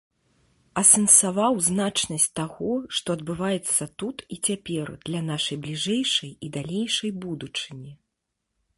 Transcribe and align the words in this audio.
Асэнсаваў 0.81 1.53
значнасць 1.67 2.25
таго, 2.39 2.71
што 2.99 3.07
адбываецца 3.17 3.83
тут 4.03 4.17
і 4.37 4.41
цяпер, 4.51 4.85
для 5.07 5.21
нашай 5.31 5.57
бліжэйшай 5.67 6.37
і 6.49 6.55
далейшай 6.57 7.11
будучыні. 7.29 7.91